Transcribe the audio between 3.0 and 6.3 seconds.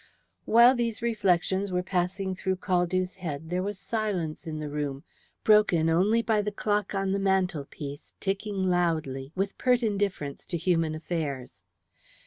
head there was silence in the room, broken only